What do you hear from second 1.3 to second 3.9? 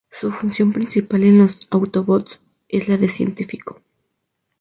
los Autobots es la de científico.